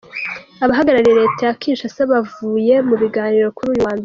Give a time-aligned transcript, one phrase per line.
[0.63, 3.99] Abahagarariye Leta ya Kinshasa bavuye mu biganiro kuri uyu wa mbere.